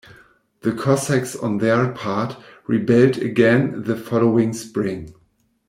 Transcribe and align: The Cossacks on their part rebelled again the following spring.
The 0.61 0.71
Cossacks 0.73 1.35
on 1.35 1.59
their 1.59 1.89
part 1.91 2.35
rebelled 2.65 3.19
again 3.19 3.83
the 3.83 3.95
following 3.95 4.51
spring. 4.51 5.13